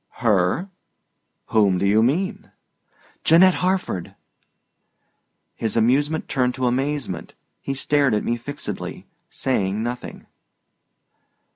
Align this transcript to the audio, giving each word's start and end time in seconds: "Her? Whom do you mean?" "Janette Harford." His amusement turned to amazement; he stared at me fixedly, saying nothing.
"Her? 0.25 0.71
Whom 1.49 1.77
do 1.77 1.85
you 1.85 2.01
mean?" 2.01 2.51
"Janette 3.23 3.53
Harford." 3.61 4.15
His 5.53 5.77
amusement 5.77 6.27
turned 6.27 6.55
to 6.55 6.65
amazement; 6.65 7.35
he 7.61 7.75
stared 7.75 8.15
at 8.15 8.23
me 8.23 8.35
fixedly, 8.35 9.05
saying 9.29 9.83
nothing. 9.83 10.25